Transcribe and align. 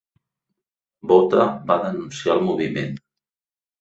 Botha 1.11 1.45
va 1.71 1.77
denunciar 1.85 2.37
el 2.39 2.45
moviment. 2.49 3.01